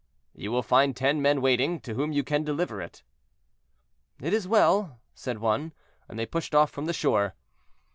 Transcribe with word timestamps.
"You 0.33 0.51
will 0.51 0.63
find 0.63 0.95
ten 0.95 1.21
men 1.21 1.41
waiting, 1.41 1.79
to 1.81 1.93
whom 1.93 2.11
you 2.11 2.23
can 2.23 2.43
deliver 2.43 2.81
it." 2.81 3.03
"It 4.19 4.33
is 4.33 4.47
well," 4.47 4.99
said 5.13 5.37
one, 5.37 5.73
and 6.09 6.17
they 6.17 6.25
pushed 6.25 6.55
off 6.55 6.71
from 6.71 6.85
the 6.87 6.91
shore. 6.93 7.35